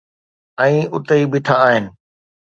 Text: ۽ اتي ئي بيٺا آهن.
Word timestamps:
۽ 0.63 0.71
اتي 0.99 1.15
ئي 1.19 1.23
بيٺا 1.35 1.55
آهن. 1.67 1.85